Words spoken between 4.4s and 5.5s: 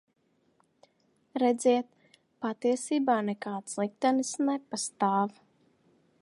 nepastāv.